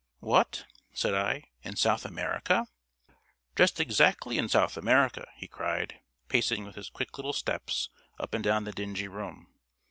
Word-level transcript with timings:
"What!" 0.21 0.65
said 0.93 1.13
I, 1.13 1.43
"in 1.61 1.75
South 1.75 2.05
America?" 2.05 2.65
"Just 3.55 3.79
exactly 3.79 4.39
in 4.39 4.49
South 4.49 4.75
America," 4.75 5.27
he 5.35 5.47
cried, 5.47 5.99
pacing 6.27 6.65
with 6.65 6.73
his 6.75 6.89
quick 6.89 7.19
little 7.19 7.33
steps 7.33 7.91
up 8.19 8.33
and 8.33 8.43
down 8.43 8.63
the 8.63 8.71
dingy 8.71 9.07
room. 9.07 9.53